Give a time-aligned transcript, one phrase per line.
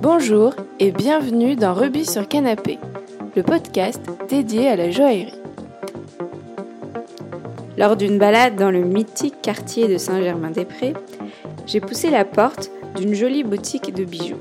[0.00, 2.78] Bonjour et bienvenue dans Rubis sur Canapé,
[3.34, 5.34] le podcast dédié à la joaillerie.
[7.76, 10.94] Lors d'une balade dans le mythique quartier de Saint-Germain-des-Prés,
[11.66, 14.40] j'ai poussé la porte d'une jolie boutique de bijoux.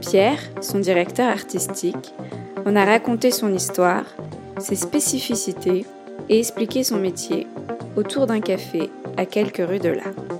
[0.00, 2.14] Pierre, son directeur artistique,
[2.64, 4.06] en a raconté son histoire,
[4.58, 5.84] ses spécificités
[6.30, 7.46] et expliqué son métier
[7.94, 10.31] autour d'un café à quelques rues de là.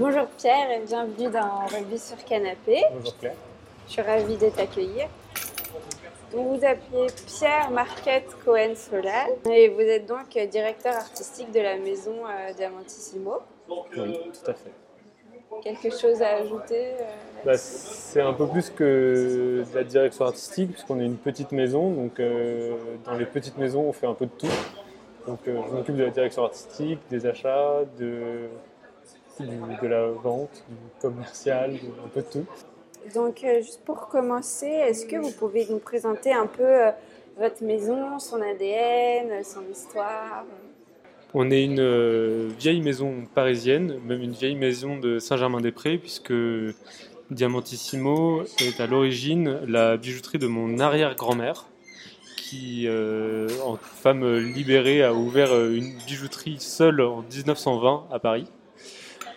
[0.00, 2.82] Bonjour Pierre et bienvenue dans Rugby sur Canapé.
[2.94, 3.34] Bonjour Claire.
[3.86, 5.08] Je suis ravie de t'accueillir.
[6.32, 11.76] Vous vous appelez Pierre Marquette Cohen Solal et vous êtes donc directeur artistique de la
[11.76, 13.40] maison euh, Diamantissimo.
[13.68, 14.72] Oui, tout à fait.
[15.62, 20.72] Quelque chose à ajouter euh, Bah, c'est un peu plus que de la direction artistique,
[20.72, 21.90] puisqu'on est une petite maison.
[21.90, 24.46] Donc, euh, dans les petites maisons, on fait un peu de tout.
[25.26, 28.48] Donc, euh, je m'occupe de la direction artistique, des achats, de,
[29.40, 31.72] du- de la vente, du commercial,
[32.04, 32.46] un peu de tout.
[33.14, 36.90] Donc, euh, juste pour commencer, est-ce que vous pouvez nous présenter un peu euh,
[37.38, 40.44] votre maison, son ADN, son histoire?
[41.32, 46.32] On est une euh, vieille maison parisienne, même une vieille maison de Saint-Germain-des-Prés, puisque
[47.30, 51.66] Diamantissimo est à l'origine la bijouterie de mon arrière-grand-mère,
[52.36, 58.46] qui, euh, en femme libérée, a ouvert euh, une bijouterie seule en 1920 à Paris.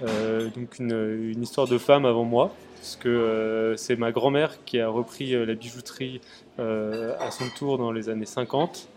[0.03, 4.89] Euh, donc une, histoire de femme avant moi, puisque euh, c'est ma grand-mère qui a
[4.89, 6.21] repris euh, la bijouterie
[6.59, 8.87] à son tour dans les années 50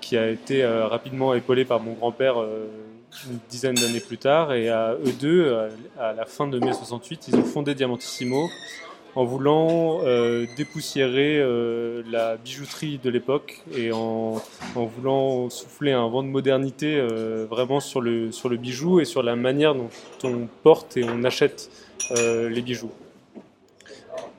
[0.00, 4.52] qui a été rapidement épaulé par mon grand-père une dizaine d'années plus tard.
[4.52, 5.52] Et à eux deux,
[5.98, 8.48] à, à la fin de mai 68, ils ont fondé Diamantissimo
[9.14, 14.40] en voulant euh, dépoussiérer euh, la bijouterie de l'époque et en,
[14.74, 19.22] voulant souffler un vent de modernité euh, vraiment sur le, sur le bijou et sur
[19.22, 19.90] la manière dont
[20.24, 21.70] on porte et on achète
[22.10, 22.90] les bijoux.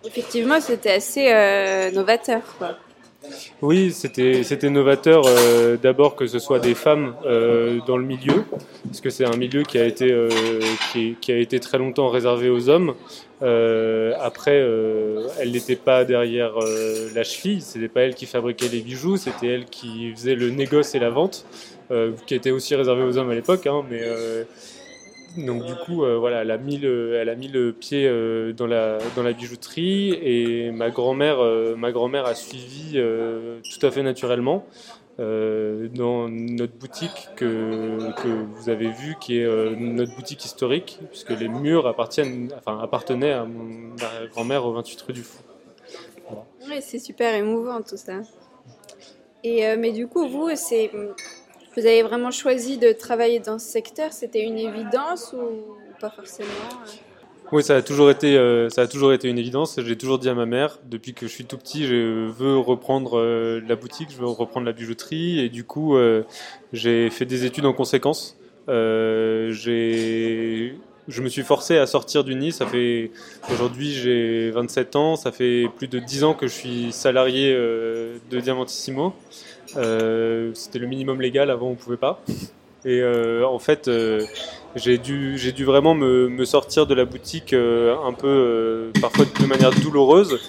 [0.03, 2.41] Effectivement, c'était assez novateur.
[2.57, 2.75] Quoi.
[3.61, 8.43] Oui, c'était c'était novateur euh, d'abord que ce soit des femmes euh, dans le milieu,
[8.85, 10.29] parce que c'est un milieu qui a été euh,
[11.59, 12.95] très longtemps réservé aux hommes.
[13.41, 14.57] Après,
[15.39, 16.53] elle n'était pas derrière
[17.15, 20.93] la cheville, c'était pas elle qui fabriquait les bijoux, c'était elle qui faisait le négoce
[20.93, 21.45] et la vente,
[22.27, 24.03] qui était aussi réservé aux hommes à l'époque, hein, mais
[25.37, 30.71] donc du coup, euh, voilà, elle a mis le, pied euh, dans la bijouterie et
[30.71, 34.65] ma grand-mère, euh, ma grand-mère a suivi tout à fait naturellement
[35.17, 41.85] dans notre boutique que vous avez vue, qui est notre boutique historique, puisque les murs
[41.85, 43.95] appartiennent, enfin appartenaient à mon
[44.31, 45.43] grand-mère au 28 rue du Fou.
[46.67, 48.21] Oui, c'est super émouvant tout ça.
[49.43, 50.89] Et, mais du coup, vous, c'est,
[51.75, 56.49] vous avez vraiment choisi de travailler dans ce secteur C'était une évidence ou pas forcément
[56.49, 56.85] euh
[57.51, 59.79] Oui, ça a toujours été, euh, ça a toujours été une évidence.
[59.81, 63.17] J'ai toujours dit à ma mère, depuis que je suis tout petit, je veux reprendre
[63.17, 65.97] euh, la boutique, je veux reprendre la bijouterie, et du coup,
[66.73, 68.37] j'ai fait des études en conséquence.
[68.67, 70.75] J'ai,
[71.07, 72.51] je me suis forcé à sortir du nid.
[72.51, 72.65] Ça
[73.49, 75.15] aujourd'hui, j'ai 27 ans.
[75.15, 79.13] Ça fait plus de 10 ans que je suis salarié de Diamantissimo.
[79.77, 81.49] Euh, C'était le minimum légal.
[81.49, 82.21] Avant, on pouvait pas.
[82.83, 84.25] Et euh, en fait, euh,
[84.75, 90.39] j'ai dû, vraiment me, sortir de la boutique un peu, parfois de manière douloureuse,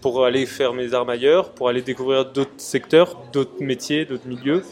[0.00, 4.62] pour aller faire mes armes ailleurs, pour aller découvrir d'autres secteurs, d'autres métiers, d'autres milieux.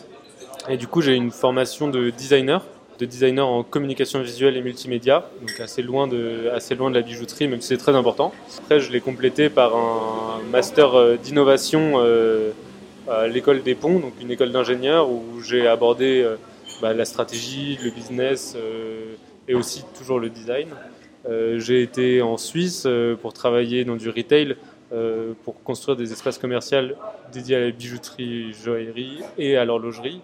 [0.68, 2.64] Et du coup, j'ai une formation de designer,
[2.98, 7.02] de designer en communication visuelle et multimédia, donc assez loin de, assez loin de la
[7.02, 8.32] bijouterie, même si c'est très important.
[8.58, 12.00] Après, je l'ai complété par un master d'innovation
[13.32, 16.36] l'école des ponts, donc une école d'ingénieur où j'ai abordé euh,
[16.80, 19.14] bah, la stratégie, le business euh,
[19.48, 20.68] et aussi toujours le design.
[21.28, 22.86] Euh, j'ai été en Suisse
[23.20, 24.56] pour travailler dans du retail,
[24.92, 26.78] euh, pour construire des espaces commerciaux
[27.32, 30.20] dédiés à la bijouterie, joaillerie et à l'horlogerie.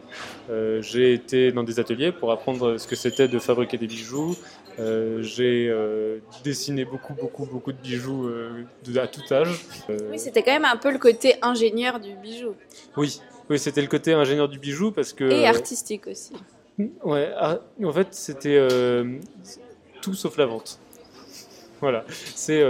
[0.51, 4.37] Euh, j'ai été dans des ateliers pour apprendre ce que c'était de fabriquer des bijoux.
[4.79, 5.73] Euh, j'ai
[6.45, 8.31] dessiné beaucoup, beaucoup, beaucoup de bijoux
[8.85, 9.65] de- à tout âge.
[9.89, 12.55] Oui, c'était quand même un peu le côté ingénieur du bijou
[12.97, 15.25] oui, oui, c'était le côté ingénieur du bijou parce que.
[15.25, 16.33] et artistique aussi.
[17.03, 18.69] Ouais, ah, en fait, c'était
[20.03, 20.79] tout sauf la vente.
[21.81, 22.05] Voilà,
[22.35, 22.63] c'est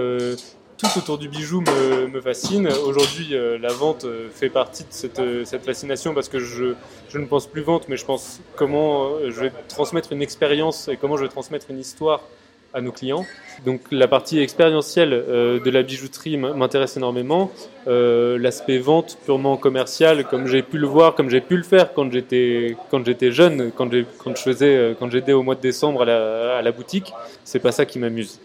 [0.79, 2.69] tout autour du bijou me, fascine.
[2.69, 6.75] Aujourd'hui, euh, la vente euh, fait partie de cette, euh, fascination parce que je,
[7.15, 11.17] ne pense plus vente, mais je pense comment je vais transmettre une expérience et comment
[11.17, 12.21] je vais transmettre une histoire
[12.73, 13.27] à nos clients.
[13.65, 17.51] Donc la partie expérientielle de la bijouterie m'intéresse énormément.
[17.87, 22.13] L'aspect vente purement commercial, comme j'ai pu le voir, comme j'ai pu le faire quand
[22.13, 22.77] j'étais
[23.33, 27.73] jeune, quand, je j'étais au mois de décembre à la, à la boutique, c'est pas
[27.73, 28.39] ça qui m'amuse.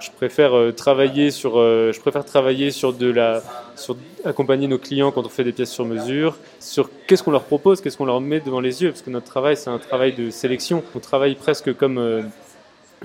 [0.00, 3.42] Je préfère travailler sur je préfère travailler sur de la
[3.76, 7.44] sur accompagner nos clients quand on fait des pièces sur mesure, sur qu'est-ce qu'on leur
[7.44, 10.12] propose, qu'est-ce qu'on leur met devant les yeux, parce que notre travail c'est un travail
[10.14, 10.82] de sélection.
[10.94, 12.30] On travaille presque comme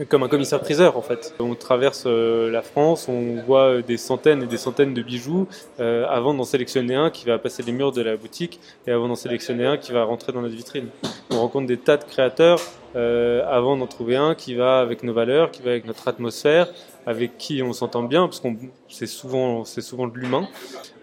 [0.05, 1.33] comme un commissaire-priseur en fait.
[1.39, 5.47] On traverse euh, la France, on voit des centaines et des centaines de bijoux
[5.79, 9.07] euh, avant d'en sélectionner un qui va passer les murs de la boutique et avant
[9.07, 10.88] d'en sélectionner un qui va rentrer dans notre vitrine.
[11.31, 12.59] On rencontre des tas de créateurs
[12.95, 16.67] euh, avant d'en trouver un qui va avec nos valeurs, qui va avec notre atmosphère,
[17.05, 18.55] avec qui on s'entend bien parce qu'on
[18.89, 20.47] c'est souvent c'est souvent de l'humain.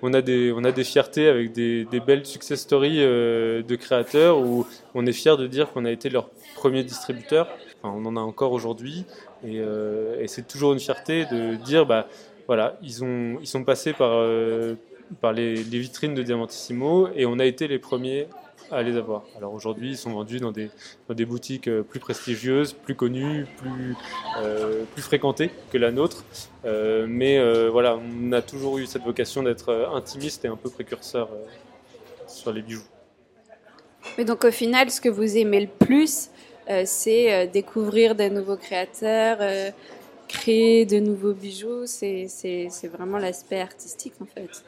[0.03, 4.67] On a des on a des fiertés avec des belles success stories de créateurs où
[4.95, 7.49] on est fier de dire qu'on a été leur premier distributeur
[7.91, 9.05] on en a encore aujourd'hui.
[9.45, 12.09] Euh, et, c'est toujours une fierté de dire, bah,
[12.47, 14.75] voilà, ils, ont, ils sont passés par, euh,
[15.21, 18.29] par les, vitrines de Diamantissimo et on a été les premiers
[18.71, 19.25] à les avoir.
[19.37, 20.71] Alors aujourd'hui, ils sont vendus dans des,
[21.09, 23.95] dans des boutiques euh, plus prestigieuses, plus connues, plus,
[24.95, 26.25] plus fréquentées que la nôtre.
[26.65, 27.39] mais
[27.69, 31.29] voilà, on a toujours eu cette vocation d'être intimiste et un peu précurseur
[32.27, 32.83] sur les bijoux.
[34.19, 36.31] Mais donc au final, ce que vous aimez le plus,
[36.85, 39.71] c'est euh, découvrir des nouveaux créateurs, euh,
[40.29, 41.87] créer de nouveaux bijoux.
[41.87, 42.29] C'est
[42.93, 44.65] vraiment l'aspect artistique en fait.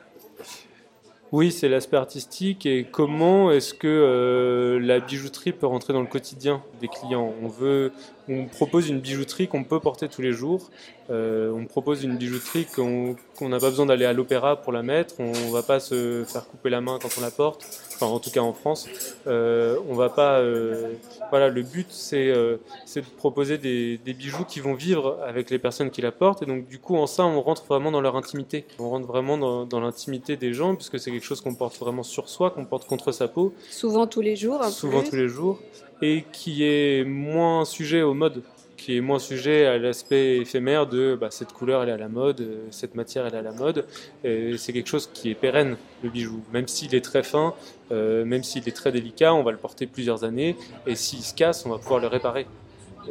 [1.33, 6.63] Oui, c'est l'aspect artistique et comment est-ce que la bijouterie peut rentrer dans le quotidien
[6.81, 7.35] des clients?
[7.43, 7.93] On veut,
[8.29, 10.71] on propose une bijouterie qu'on peut porter tous les jours.
[11.11, 15.15] on propose une bijouterie qu'on n'a pas besoin d'aller à l'opéra pour la mettre.
[15.19, 17.65] On va pas se faire couper la main quand on la porte
[17.97, 18.89] enfin en tout cas en France,
[19.27, 20.39] euh, on va pas.
[20.39, 20.93] Euh,
[21.31, 22.59] voilà, le but c'est euh,
[22.95, 26.69] de proposer des, bijoux qui vont vivre avec les personnes qui la portent, et donc
[26.69, 28.67] du coup en ça on rentre vraiment dans leur intimité.
[28.79, 32.29] On rentre vraiment dans, l'intimité des gens puisque c'est quelque chose qu'on porte vraiment sur
[32.29, 33.55] soi, qu'on porte contre sa peau.
[33.71, 34.65] Souvent tous les jours.
[34.65, 35.61] Souvent tous les jours,
[36.03, 38.43] et qui est moins sujet au mode
[38.77, 42.09] qui est moins sujet à l'aspect éphémère de bah, cette couleur elle est à la
[42.09, 43.87] mode, euh, cette matière elle est à la mode.
[44.23, 46.43] C'est quelque chose qui est pérenne, le bijou.
[46.53, 47.55] Même s'il est très fin,
[47.93, 50.57] euh, même s'il est très délicat, on va le porter plusieurs années.
[50.87, 52.47] Et s'il se casse, on va pouvoir le réparer.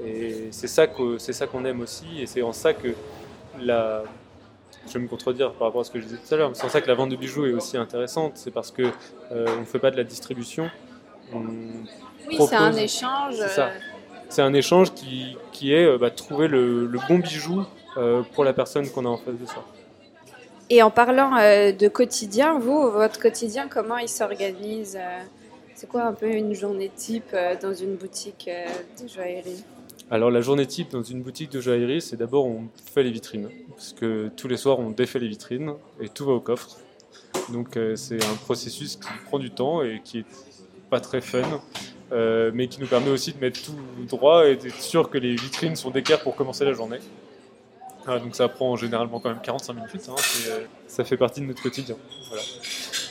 [0.05, 2.21] Et c'est ça qu'on aime aussi.
[2.21, 2.89] Et c'est en ça que
[3.59, 4.03] la.
[4.87, 6.55] Je vais me contredire par rapport à ce que je disais tout à l'heure, mais
[6.55, 8.33] c'est en ça que la vente de bijoux est aussi intéressante.
[8.35, 8.91] C'est parce qu'on
[9.31, 10.69] euh, ne fait pas de la distribution.
[12.27, 13.37] Oui, c'est un échange.
[13.47, 13.69] Ça
[14.29, 17.63] c'est un échange qui, qui est euh, bah, trouver le, bon bijou
[17.97, 19.65] euh, pour la personne qu'on a en face de soi.
[20.69, 24.97] Et en parlant euh, de quotidien, vous, votre quotidien, comment il s'organise
[25.75, 28.49] C'est quoi un peu une journée type dans une boutique
[29.01, 29.63] de joaillerie?
[30.11, 33.49] Alors la journée type dans une boutique de joaillerie, c'est d'abord on fait les vitrines,
[33.69, 36.77] parce que tous les soirs on défait les vitrines et tout va au coffre.
[37.49, 40.25] Donc c'est un processus qui prend du temps et qui est
[40.89, 41.41] pas très fun.
[42.15, 43.75] Euh, mais qui nous permet aussi de mettre tout
[44.07, 46.99] droit et d'être sûr que les vitrines sont d'équerre pour commencer la journée.
[48.07, 50.15] Ah, donc ça prend généralement quand même 45 minutes, hein,
[50.47, 51.97] euh, ça fait partie de notre quotidien.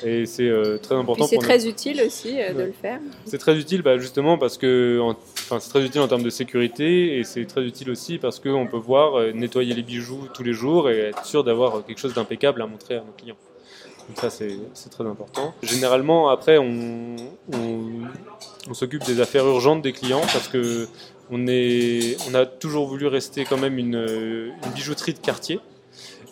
[0.04, 1.26] Et c'est euh, très important.
[1.26, 3.00] C'est très utile aussi de le faire.
[3.26, 5.00] C'est très utile bah, justement parce que,
[5.42, 8.66] enfin c'est très utile en termes de sécurité et c'est très utile aussi parce qu'on
[8.68, 12.62] peut voir nettoyer les bijoux tous les jours et être sûr d'avoir quelque chose d'impeccable
[12.62, 13.36] à montrer à nos clients.
[14.08, 15.54] Donc ça, c'est très important.
[15.62, 17.16] Généralement, après, on,
[18.72, 20.88] s'occupe des affaires urgentes des clients parce que
[21.30, 25.60] on, a toujours voulu rester quand même une bijouterie de quartier.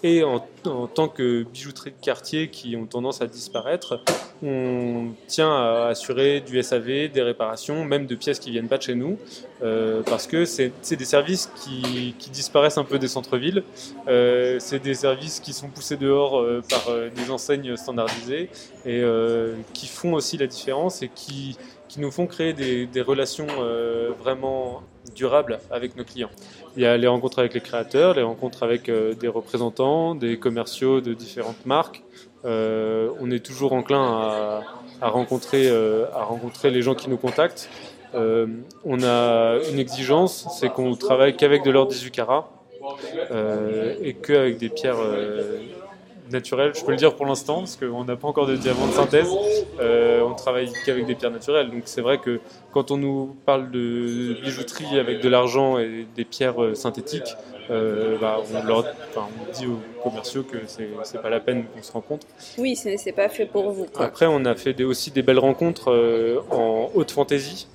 [0.04, 0.40] Et en,
[0.88, 4.00] tant que bijouterie de quartier qui ont tendance à disparaître,
[4.42, 8.82] on tient à assurer du SAV, des réparations, même de pièces qui viennent pas de
[8.82, 9.16] chez nous,
[9.62, 13.62] euh, parce que c'est des services qui, disparaissent un peu des centres-villes.
[14.08, 18.50] Euh, c'est des services qui sont poussés dehors euh, par des enseignes standardisées
[18.84, 19.04] et
[19.72, 21.56] qui font aussi la différence et qui,
[21.98, 23.46] nous font créer des, des relations
[24.18, 24.82] vraiment
[25.14, 26.30] durables avec nos clients.
[26.76, 30.38] Il y a les rencontres avec les créateurs, les rencontres avec euh, des représentants, des
[30.38, 32.02] commerciaux de différentes marques.
[32.44, 34.62] Euh, on est toujours enclin
[35.00, 37.68] à, rencontrer, euh, à rencontrer les gens qui nous contactent.
[38.14, 42.50] On a une exigence, c'est qu'on travaille qu'avec de l'or 18 carats
[44.02, 44.98] et qu'avec des pierres
[46.32, 46.72] naturelles.
[46.74, 49.30] Je peux le dire pour l'instant, parce qu'on n'a pas encore de diamants de synthèse.
[49.80, 51.70] Euh, on travaille qu'avec des pierres naturelles.
[51.70, 52.40] Donc c'est vrai que
[52.72, 57.36] quand on nous parle de bijouterie avec de l'argent et des pierres euh, synthétiques,
[57.70, 58.84] euh, bah, on, leur,
[59.16, 62.26] on, dit aux commerciaux que c'est pas la peine qu'on se rencontre.
[62.58, 63.86] Oui, c'est pas fait pour vous.
[63.98, 65.92] Après, on a fait des, aussi des belles rencontres
[66.50, 67.68] en haute fantaisie.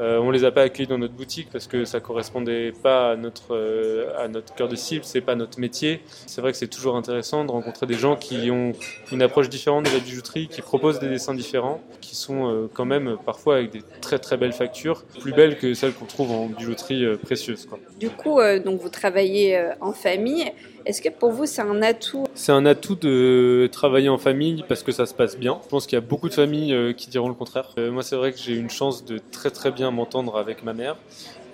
[0.00, 3.16] Euh, on les a pas accueillis dans notre boutique parce que ça correspondait pas à
[3.16, 6.00] notre euh, à notre cœur de cible, c'est pas notre métier.
[6.26, 8.72] C'est vrai que c'est toujours intéressant de rencontrer des gens qui ont
[9.12, 12.86] une approche différente de la bijouterie, qui proposent des dessins différents, qui sont euh, quand
[12.86, 16.46] même parfois avec des très très belles factures, plus belles que celles qu'on trouve en
[16.46, 17.68] bijouterie euh, précieuse.
[17.98, 20.50] Du coup, donc vous travaillez en famille.
[20.86, 24.82] Est-ce que pour vous c'est un atout C'est un atout de travailler en famille parce
[24.82, 25.60] que ça se passe bien.
[25.64, 27.70] Je pense qu'il y a beaucoup de familles euh, qui diront le contraire.
[27.78, 30.72] Euh, moi, c'est vrai que j'ai une chance de très très bien m'entendre avec ma
[30.72, 30.96] mère.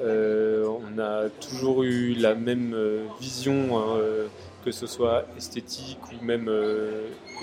[0.02, 2.76] Euh, on a toujours eu la même
[3.20, 3.98] vision, hein,
[4.64, 6.50] que ce soit esthétique ou même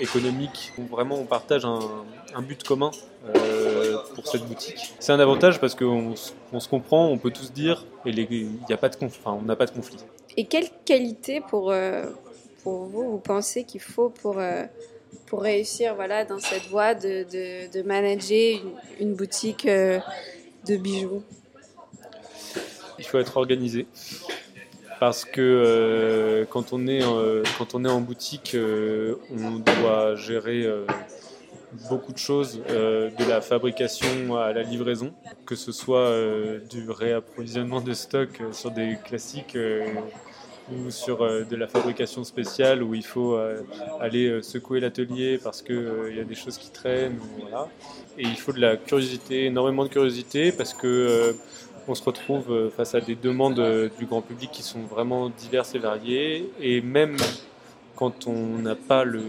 [0.00, 0.72] économique.
[0.78, 1.80] On- vraiment, on partage un,
[2.42, 2.90] but commun
[4.14, 4.94] pour cette boutique.
[5.00, 8.76] C'est un avantage parce qu'on se comprend, on peut tous dire, et il n'y a
[8.76, 9.98] pas de conf- enfin, on n'a pas de conflit.
[10.36, 12.04] Et quelle qualité pour, euh,
[12.62, 14.64] pour vous, vous pensez qu'il faut pour, euh,
[15.26, 17.24] pour réussir voilà, dans cette voie de,
[17.72, 18.60] de, manager
[18.98, 20.00] une, boutique euh,
[20.66, 21.22] de bijoux?
[22.98, 23.86] Il faut être organisé.
[25.00, 27.02] Parce que quand, on est,
[27.58, 30.66] quand on est en boutique, on doit gérer
[31.88, 35.12] beaucoup de choses, euh, de la fabrication à la livraison,
[35.46, 39.58] que ce soit euh, du réapprovisionnement de stock euh, sur des classiques
[40.72, 43.38] ou sur de la fabrication spéciale où il faut
[44.00, 47.18] aller secouer l'atelier parce qu'il y a des choses qui traînent.
[48.16, 51.36] Et il faut de la curiosité, énormément de curiosité parce que
[51.86, 55.78] on se retrouve face à des demandes du grand public qui sont vraiment diverses et
[55.78, 56.50] variées.
[56.58, 57.18] Et même
[57.96, 59.22] quand on n'a pas le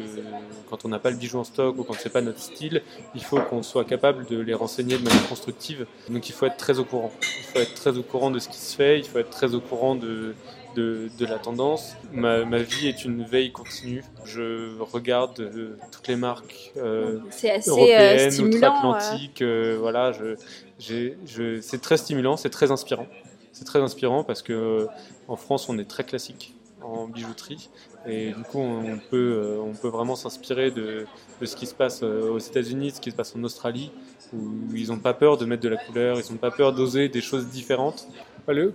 [0.70, 2.82] quand on n'a pas le bijou en stock ou quand c'est pas notre style,
[3.14, 5.86] il faut qu'on soit capable de les renseigner de manière constructive.
[6.10, 7.12] Donc il faut être très au courant.
[7.22, 9.00] Il faut être très au courant de ce qui se fait.
[9.00, 10.36] Il faut être très au courant de
[10.76, 11.96] de, de la tendance.
[12.12, 14.04] Ma, ma vie est une veille continue.
[14.26, 18.52] Je regarde euh, toutes les marques euh, assez euh, européenne, stimulant.
[18.52, 18.58] euh.
[18.58, 19.44] outre-Atlantique.
[19.80, 20.36] voilà, je,
[20.80, 23.08] je, c'est très stimulant, c'est très inspirant.
[23.54, 24.88] C'est très inspirant parce que euh,
[25.30, 26.55] en France, on est très classique
[26.86, 27.70] en bijouterie
[28.08, 31.06] et du coup, on peut, euh, on peut vraiment s'inspirer de,
[31.42, 33.92] de ce qui se passe euh, aux États-Unis, ce qui se passe en Australie,
[34.32, 37.10] où ils n'ont pas peur de mettre de la couleur, ils n'ont pas peur d'oser
[37.10, 38.08] des choses différentes.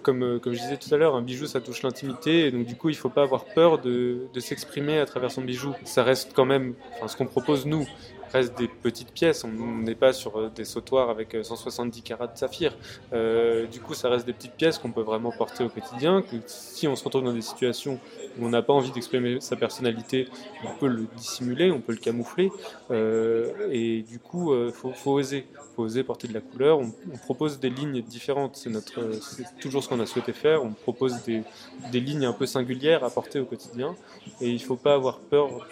[0.03, 2.67] Comme, euh, comme je disais tout à l'heure, un bijou ça touche l'intimité et donc
[2.67, 5.77] du coup il faut pas avoir peur de, de s'exprimer à travers son bijou.
[5.85, 6.75] Ça reste quand même,
[7.07, 7.87] ce qu'on propose nous,
[8.33, 9.45] reste des petites pièces.
[9.45, 12.77] On n'est pas sur euh, des sautoirs avec euh, 170 carats de saphir.
[13.13, 16.23] Euh, du coup, ça reste des petites pièces qu'on peut vraiment porter au quotidien.
[16.47, 17.99] Si on se retrouve dans des situations
[18.39, 20.29] où on n'a pas envie d'exprimer sa personnalité,
[20.65, 22.51] on peut le dissimuler, on peut le camoufler.
[22.91, 25.47] Euh, et du coup, il faut, oser.
[25.75, 26.79] faut oser porter de la couleur.
[26.79, 26.91] On,
[27.25, 28.57] propose des lignes différentes.
[28.57, 29.15] C'est euh,
[29.61, 30.65] toujours ce qu'on a souhaité faire.
[30.65, 33.95] On propose des lignes un peu singulières à porter au quotidien.
[34.41, 35.67] Et il ne faut pas avoir peur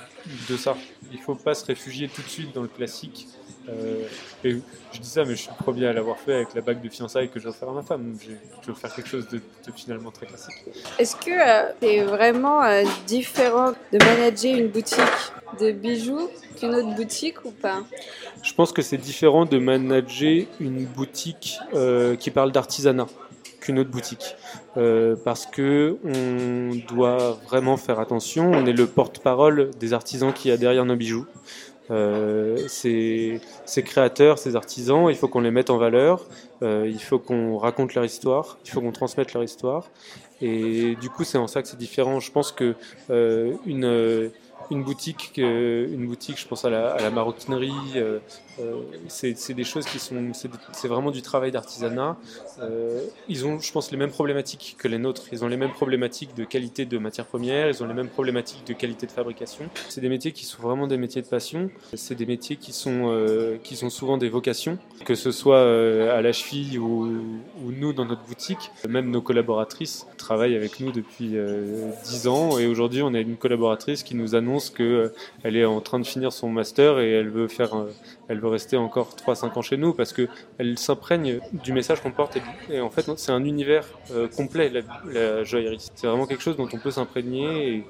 [0.48, 0.76] de ça.
[1.12, 3.28] Il ne faut pas se réfugier tout de suite dans le classique.
[3.68, 4.06] Euh,
[4.44, 4.56] et
[4.92, 6.88] je dis ça, mais je suis le premier à l'avoir fait avec la bague de
[6.88, 8.16] fiançailles que je vais faire à ma femme.
[8.18, 8.30] Je,
[8.62, 10.54] je veux faire quelque chose de, de finalement très classique.
[10.98, 14.98] Est-ce que euh, c'est vraiment euh, différent de manager une boutique
[15.60, 17.82] de bijoux qu'une autre boutique ou pas?
[18.42, 23.06] Je pense que c'est différent de manager une boutique euh, qui parle d'artisanat
[23.60, 24.34] qu'une autre boutique.
[24.78, 28.52] Euh, parce que on doit vraiment faire attention.
[28.52, 31.26] On est le porte-parole des artisans qui a derrière nos bijoux.
[31.90, 33.40] Euh, ces,
[33.84, 36.26] créateurs, ces artisans, il faut qu'on les mette en valeur,
[36.62, 39.88] euh, il faut qu'on raconte leur histoire, il faut qu'on transmette leur histoire.
[40.42, 42.20] Et du coup, c'est en ça que c'est différent.
[42.20, 42.76] Je pense que
[43.08, 44.30] une,
[44.70, 47.72] une boutique, une boutique, je pense à la maroquinerie,
[48.60, 50.32] euh, c'est des choses qui sont,
[50.72, 52.16] c'est vraiment du travail d'artisanat.
[52.60, 55.26] Euh, ils ont, je pense, les mêmes problématiques que les nôtres.
[55.32, 58.66] Ils ont les mêmes problématiques de qualité de matières premières, ils ont les mêmes problématiques
[58.66, 59.68] de qualité de fabrication.
[59.88, 61.70] C'est des métiers qui sont vraiment des métiers de passion.
[61.94, 66.20] C'est des métiers qui sont, euh, qui sont souvent des vocations, que ce soit à
[66.22, 67.06] la cheville ou,
[67.64, 68.70] ou nous dans notre boutique.
[68.88, 73.36] Même nos collaboratrices travaillent avec nous depuis euh, 10 ans et aujourd'hui on a une
[73.36, 75.12] collaboratrice qui nous annonce que
[75.42, 77.74] elle est en train de finir son master et elle veut faire,
[78.28, 80.28] elle veut rester encore 3-5 ans chez nous parce que
[80.58, 82.38] elle s'imprègne du message qu'on porte
[82.70, 84.80] et, en fait c'est un univers euh, complet la,
[85.12, 85.86] la joaillerie.
[85.94, 87.84] C'est vraiment quelque chose dont on peut s'imprégner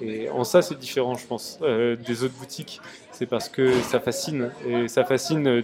[0.00, 2.80] et, en ça c'est différent je pense euh, des autres boutiques.
[3.12, 5.62] C'est parce que ça fascine et ça fascine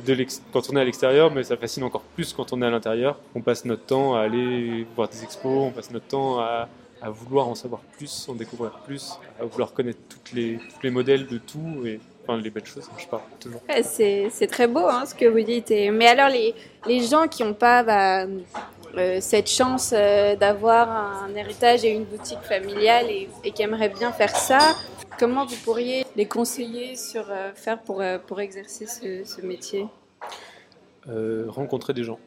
[0.52, 3.18] quand on est à l'extérieur mais ça fascine encore plus quand on est à l'intérieur.
[3.35, 6.68] On passe notre temps à aller voir des expos, on passe notre temps à
[7.00, 10.90] à vouloir en savoir plus, en découvrir plus, à vouloir connaître toutes les, tous les
[10.90, 13.61] modèles de tout et enfin les belles choses, je parle toujours.
[13.68, 15.70] Ouais, c'est, c'est très beau hein, ce que vous dites.
[15.70, 16.54] Et- mais alors, les,
[16.87, 18.26] les gens qui n'ont pas bah,
[18.97, 23.88] euh, cette chance euh, d'avoir un héritage et une boutique familiale et, et qui aimeraient
[23.88, 24.58] bien faire ça,
[25.18, 29.87] comment vous pourriez les conseiller sur euh, faire pour, euh, pour exercer ce, ce métier?
[31.08, 32.18] Euh, rencontrer des gens.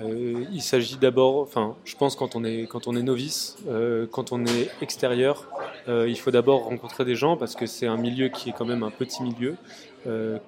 [0.00, 4.06] Euh, il s'agit d'abord, enfin, je pense quand on est quand on est novice, euh,
[4.10, 5.48] quand on est extérieur,
[5.88, 8.64] euh, il faut d'abord rencontrer des gens parce que c'est un milieu qui est quand
[8.64, 9.56] même un petit milieu,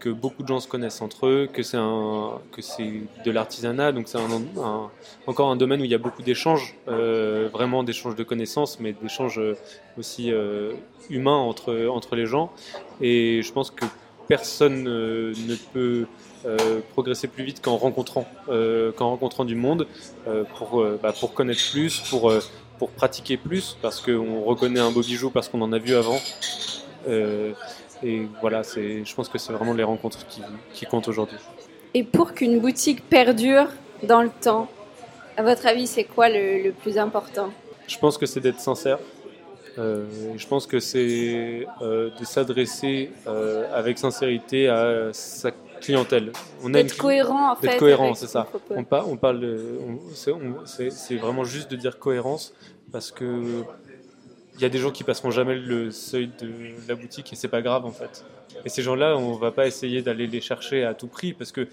[0.01, 3.93] que beaucoup de gens se connaissent entre eux, que c'est un que c'est de l'artisanat,
[3.93, 4.19] donc c'est
[5.27, 9.41] encore un domaine où il y a beaucoup d'échanges, vraiment d'échanges de connaissances, mais d'échanges
[9.97, 10.31] aussi
[11.09, 12.53] humains entre entre les gens.
[13.01, 13.87] Et je pense que
[14.29, 16.07] personne ne peut
[16.47, 19.89] euh, progresser plus vite qu'en rencontrant, euh, qu'en rencontrant du monde
[20.29, 22.33] euh, pour, bah, pour connaître plus, pour,
[22.79, 26.19] pour pratiquer plus, parce qu'on reconnaît un beau bijou parce qu'on en a vu avant.
[27.09, 30.43] et voilà, je pense que c'est vraiment les rencontres qui,
[30.73, 31.39] qui comptent aujourd'hui.
[31.95, 33.69] Et pour qu'une boutique perdure
[34.03, 34.69] dans le temps,
[35.37, 37.51] à votre avis, c'est quoi le, le plus important?
[37.89, 38.99] Je pense que c'est d'être sincère.
[39.77, 43.11] Je pense que c'est de s'adresser
[43.73, 46.33] avec sincérité à sa clientèle.
[46.63, 47.77] On a D'être cohérent en fait.
[47.77, 48.49] cohérent, c'est ça.
[48.71, 49.59] On, on, parle de,
[50.15, 52.53] c'est vraiment juste de dire cohérence
[52.93, 53.65] parce que
[54.57, 56.49] il y a des gens qui passeront jamais le seuil de
[56.89, 58.25] la boutique et c'est pas grave en fait.
[58.65, 61.69] Et ces gens-là, on va pas essayer d'aller les chercher à tout prix parce que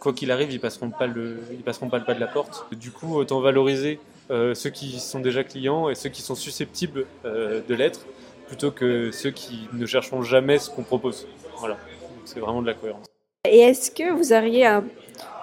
[0.00, 2.66] quoi qu'il arrive, ils passeront pas le, ils passeront pas le pas de la porte.
[2.74, 7.06] Du coup, autant valoriser euh, ceux qui sont déjà clients et ceux qui sont susceptibles
[7.24, 8.06] euh, de l'être
[8.46, 11.26] plutôt que ceux qui ne chercheront jamais ce qu'on propose.
[11.58, 11.76] Voilà,
[12.24, 13.06] c'est vraiment de la cohérence.
[13.46, 14.66] Et est-ce que vous auriez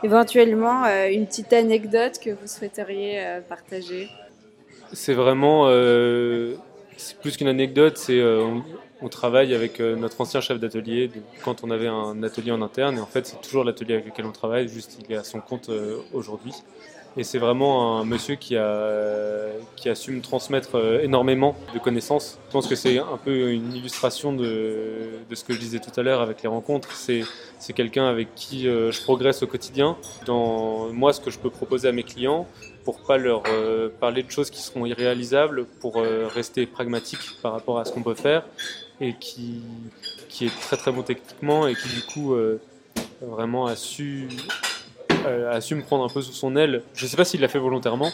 [0.03, 4.09] éventuellement euh, une petite anecdote que vous souhaiteriez euh, partager?
[4.93, 6.55] C'est vraiment, euh,
[7.21, 11.09] plus qu'une anecdote, c'est on, travaille avec notre ancien chef d'atelier
[11.43, 14.25] quand on avait un atelier en interne, et en fait c'est toujours l'atelier avec lequel
[14.25, 15.71] on travaille, juste il est à son compte
[16.13, 16.53] aujourd'hui.
[17.17, 21.79] Et c'est vraiment un monsieur qui a, qui a su me transmettre euh, énormément de
[21.79, 22.39] connaissances.
[22.47, 25.91] Je pense que c'est un peu une illustration de, de ce que je disais tout
[25.99, 26.93] à l'heure avec les rencontres.
[26.93, 27.23] C'est,
[27.59, 31.49] c'est quelqu'un avec qui euh, je progresse au quotidien dans moi ce que je peux
[31.49, 32.47] proposer à mes clients
[32.85, 37.77] pour pas leur euh, parler de choses qui seront irréalisables, pour rester pragmatique par rapport
[37.77, 38.43] à ce qu'on peut faire
[39.01, 39.61] et qui,
[40.29, 42.35] qui est très très bon techniquement et qui du coup
[43.21, 44.27] vraiment a su
[45.25, 46.83] a su me prendre un peu sous son aile.
[46.93, 48.11] Je ne sais pas s'il l'a fait volontairement,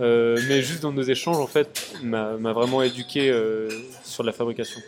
[0.00, 3.68] euh, mais juste dans nos échanges, en fait, m'a vraiment éduqué euh,
[4.04, 4.80] sur la fabrication.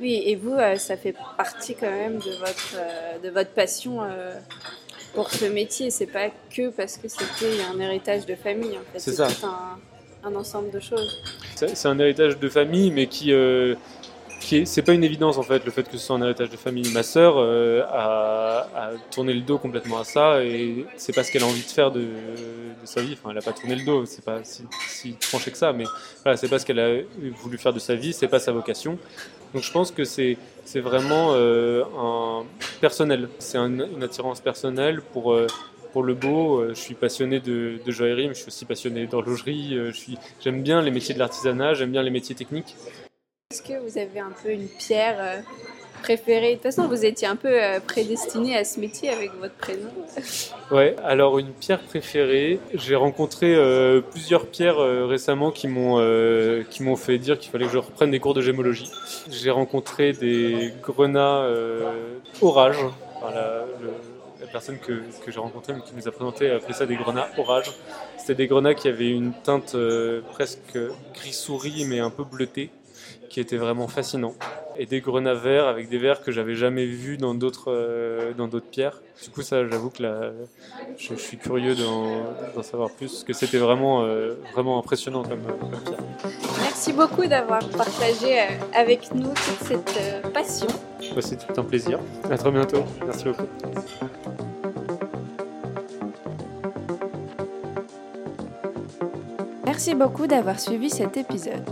[0.00, 4.00] Oui, et vous, ça fait partie quand même de votre, de votre passion
[5.14, 5.90] pour ce métier.
[5.90, 8.76] C'est pas que parce que c'était un héritage de famille.
[8.76, 8.98] En fait.
[8.98, 9.28] C'est ça.
[9.42, 11.22] Un, un, ensemble de choses.
[11.54, 13.32] C'est un héritage de famille, mais qui,
[14.64, 16.88] c'est pas une évidence en fait le fait que ce soit un héritage de famille.
[16.92, 21.42] Ma sœur euh, a, tourné le dos complètement à ça et c'est pas ce qu'elle
[21.42, 22.06] a envie de faire de,
[22.84, 23.14] sa vie.
[23.14, 25.84] Enfin, elle a pas tourné le dos, c'est pas si, tranché que ça, mais
[26.22, 27.00] voilà, c'est pas ce qu'elle a
[27.42, 28.98] voulu faire de sa vie, c'est pas sa vocation.
[29.52, 32.44] Donc je pense que c'est c'est vraiment euh, un
[32.80, 35.46] personnel, c'est une attirance personnelle pour euh,
[35.92, 36.68] pour le beau.
[36.68, 39.70] je suis passionné de, de joaillerie, mais je suis aussi passionné d'horlogerie.
[39.72, 42.76] je suis j'aime bien les métiers de l'artisanat, j'aime bien les métiers techniques.
[43.52, 45.40] Est-ce que vous avez un peu une pierre euh,
[46.02, 46.50] préférée?
[46.50, 49.88] De toute façon, vous étiez un peu euh, prédestiné à ce métier avec votre prénom.
[50.72, 55.98] Ouais, alors une pierre préférée, j'ai rencontré euh, plusieurs pierres récemment qui m'ont
[56.68, 58.90] qui m'ont fait dire qu'il fallait que je reprenne des cours de gémologie.
[59.30, 61.48] J'ai rencontré des grenats
[62.42, 62.78] orage.
[63.22, 63.64] la,
[64.50, 67.70] personne que, que j'ai rencontrée, qui nous a présenté, a appelé ça des grenats orage.
[68.18, 69.76] C'était des grenats qui avaient une teinte
[70.32, 70.76] presque
[71.14, 72.70] gris souris, mais un peu bleutée
[73.28, 74.34] qui était vraiment fascinant.
[74.78, 78.48] Et des grenats verts avec des verres que j'avais jamais vus dans d'autres euh, dans
[78.48, 79.02] d'autres pierres.
[79.22, 80.32] Du coup, ça, j'avoue que là,
[80.98, 85.40] je, suis curieux d'en savoir plus, parce que c'était vraiment euh, vraiment impressionnant comme,
[85.84, 85.98] pierre.
[86.60, 90.68] Merci beaucoup d'avoir partagé euh, avec nous toute cette passion.
[91.14, 91.98] Bah, C'était un plaisir.
[92.30, 92.84] À très bientôt.
[93.04, 93.46] Merci beaucoup.
[99.64, 101.64] Merci beaucoup d'avoir suivi cet épisode.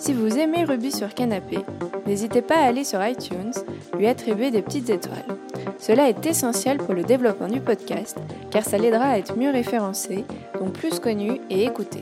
[0.00, 1.58] Si vous aimez Ruby sur Canapé,
[2.06, 3.52] n'hésitez pas à aller sur iTunes,
[3.98, 5.36] lui attribuer des petites étoiles.
[5.78, 8.16] Cela est essentiel pour le développement du podcast,
[8.50, 10.24] car ça l'aidera à être mieux référencé,
[10.58, 12.00] donc plus connu et écouté.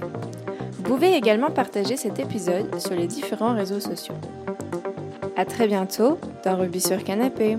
[0.74, 4.14] Vous pouvez également partager cet épisode sur les différents réseaux sociaux.
[5.36, 7.56] A très bientôt dans Ruby sur Canapé.